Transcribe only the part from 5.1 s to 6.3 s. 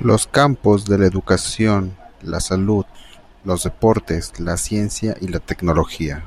y la tecnología.